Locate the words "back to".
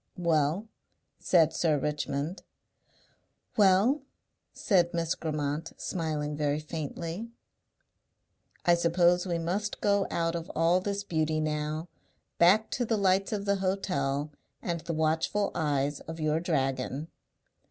12.39-12.83